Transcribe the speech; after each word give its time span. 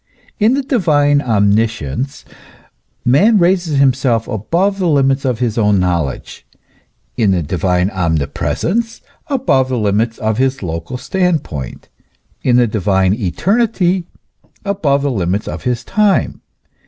In 0.39 0.55
the 0.55 0.63
divine 0.63 1.21
omniscience 1.21 2.25
man 3.05 3.37
raises 3.37 3.77
him 3.79 3.93
self 3.93 4.27
above 4.27 4.79
the 4.79 4.89
limits 4.89 5.25
of 5.25 5.37
his 5.37 5.59
own 5.59 5.79
knowledge;* 5.79 6.43
in 7.17 7.29
the 7.29 7.43
divine 7.43 7.91
omnipresence, 7.91 9.01
above 9.27 9.69
the 9.69 9.77
limits 9.77 10.17
of 10.17 10.39
his 10.39 10.63
local 10.63 10.97
stand 10.97 11.43
point; 11.43 11.87
in 12.41 12.55
the 12.55 12.65
divine 12.65 13.13
eternity, 13.13 14.07
above 14.65 15.03
the 15.03 15.11
limits 15.11 15.47
of 15.47 15.65
his 15.65 15.83
time. 15.83 16.41